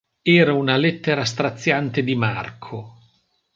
[0.35, 3.01] Era una lettera straziante di Marco.